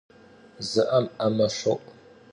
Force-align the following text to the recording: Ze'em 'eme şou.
Ze'em 0.71 1.05
'eme 1.25 1.47
şou. 1.57 1.79